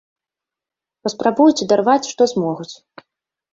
Паспрабуюць 1.09 1.61
адарваць, 1.67 2.09
што 2.15 2.31
змогуць. 2.35 2.73